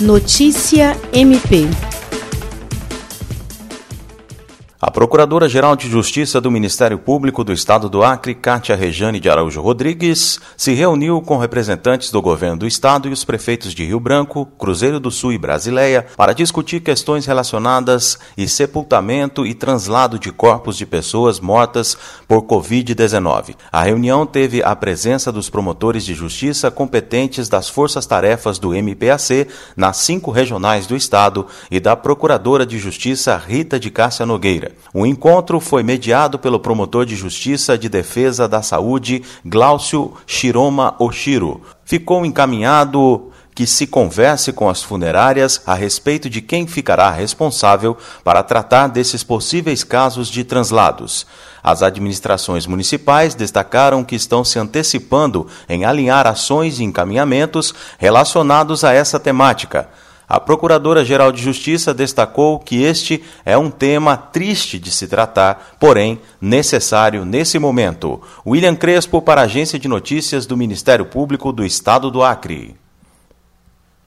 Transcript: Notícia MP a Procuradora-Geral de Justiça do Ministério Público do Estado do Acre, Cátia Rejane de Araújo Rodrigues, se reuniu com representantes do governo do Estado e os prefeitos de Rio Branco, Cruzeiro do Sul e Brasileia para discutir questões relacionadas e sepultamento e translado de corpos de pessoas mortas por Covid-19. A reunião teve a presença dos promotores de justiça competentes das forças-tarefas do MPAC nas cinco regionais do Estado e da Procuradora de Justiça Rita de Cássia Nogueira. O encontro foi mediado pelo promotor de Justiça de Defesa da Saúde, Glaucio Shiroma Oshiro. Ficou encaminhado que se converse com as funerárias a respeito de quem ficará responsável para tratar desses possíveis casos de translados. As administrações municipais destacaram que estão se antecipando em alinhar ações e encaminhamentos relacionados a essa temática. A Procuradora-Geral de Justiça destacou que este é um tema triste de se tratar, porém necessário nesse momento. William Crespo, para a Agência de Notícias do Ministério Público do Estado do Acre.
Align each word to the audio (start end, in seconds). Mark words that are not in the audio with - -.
Notícia 0.00 0.96
MP 1.12 1.87
a 4.80 4.92
Procuradora-Geral 4.92 5.74
de 5.74 5.88
Justiça 5.88 6.40
do 6.40 6.52
Ministério 6.52 7.00
Público 7.00 7.42
do 7.42 7.52
Estado 7.52 7.88
do 7.88 8.04
Acre, 8.04 8.32
Cátia 8.32 8.76
Rejane 8.76 9.18
de 9.18 9.28
Araújo 9.28 9.60
Rodrigues, 9.60 10.38
se 10.56 10.72
reuniu 10.72 11.20
com 11.20 11.36
representantes 11.36 12.12
do 12.12 12.22
governo 12.22 12.58
do 12.58 12.66
Estado 12.66 13.08
e 13.08 13.12
os 13.12 13.24
prefeitos 13.24 13.74
de 13.74 13.84
Rio 13.84 13.98
Branco, 13.98 14.46
Cruzeiro 14.56 15.00
do 15.00 15.10
Sul 15.10 15.32
e 15.32 15.38
Brasileia 15.38 16.06
para 16.16 16.32
discutir 16.32 16.78
questões 16.78 17.26
relacionadas 17.26 18.20
e 18.36 18.46
sepultamento 18.46 19.44
e 19.44 19.52
translado 19.52 20.16
de 20.16 20.30
corpos 20.30 20.76
de 20.76 20.86
pessoas 20.86 21.40
mortas 21.40 21.96
por 22.28 22.42
Covid-19. 22.42 23.56
A 23.72 23.82
reunião 23.82 24.24
teve 24.24 24.62
a 24.62 24.76
presença 24.76 25.32
dos 25.32 25.50
promotores 25.50 26.04
de 26.04 26.14
justiça 26.14 26.70
competentes 26.70 27.48
das 27.48 27.68
forças-tarefas 27.68 28.60
do 28.60 28.72
MPAC 28.72 29.48
nas 29.76 29.96
cinco 29.96 30.30
regionais 30.30 30.86
do 30.86 30.94
Estado 30.94 31.46
e 31.68 31.80
da 31.80 31.96
Procuradora 31.96 32.64
de 32.64 32.78
Justiça 32.78 33.36
Rita 33.36 33.80
de 33.80 33.90
Cássia 33.90 34.24
Nogueira. 34.24 34.67
O 34.92 35.06
encontro 35.06 35.60
foi 35.60 35.82
mediado 35.82 36.38
pelo 36.38 36.60
promotor 36.60 37.04
de 37.04 37.16
Justiça 37.16 37.76
de 37.76 37.88
Defesa 37.88 38.48
da 38.48 38.62
Saúde, 38.62 39.22
Glaucio 39.44 40.14
Shiroma 40.26 40.94
Oshiro. 40.98 41.62
Ficou 41.84 42.24
encaminhado 42.24 43.30
que 43.58 43.66
se 43.66 43.88
converse 43.88 44.52
com 44.52 44.68
as 44.68 44.84
funerárias 44.84 45.60
a 45.66 45.74
respeito 45.74 46.30
de 46.30 46.40
quem 46.40 46.64
ficará 46.64 47.10
responsável 47.10 47.96
para 48.22 48.40
tratar 48.40 48.86
desses 48.86 49.24
possíveis 49.24 49.82
casos 49.82 50.28
de 50.28 50.44
translados. 50.44 51.26
As 51.60 51.82
administrações 51.82 52.68
municipais 52.68 53.34
destacaram 53.34 54.04
que 54.04 54.14
estão 54.14 54.44
se 54.44 54.60
antecipando 54.60 55.48
em 55.68 55.84
alinhar 55.84 56.24
ações 56.24 56.78
e 56.78 56.84
encaminhamentos 56.84 57.74
relacionados 57.98 58.84
a 58.84 58.92
essa 58.92 59.18
temática. 59.18 59.88
A 60.28 60.38
Procuradora-Geral 60.38 61.32
de 61.32 61.42
Justiça 61.42 61.94
destacou 61.94 62.58
que 62.58 62.82
este 62.82 63.24
é 63.46 63.56
um 63.56 63.70
tema 63.70 64.14
triste 64.14 64.78
de 64.78 64.90
se 64.90 65.08
tratar, 65.08 65.76
porém 65.80 66.20
necessário 66.38 67.24
nesse 67.24 67.58
momento. 67.58 68.20
William 68.46 68.76
Crespo, 68.76 69.22
para 69.22 69.40
a 69.40 69.44
Agência 69.44 69.78
de 69.78 69.88
Notícias 69.88 70.44
do 70.44 70.56
Ministério 70.56 71.06
Público 71.06 71.50
do 71.50 71.64
Estado 71.64 72.10
do 72.10 72.22
Acre. 72.22 72.76